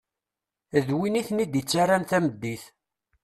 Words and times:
D 0.85 0.89
win 0.97 1.19
i 1.21 1.23
ten-id-ttaren 1.27 2.03
tameddit. 2.09 2.63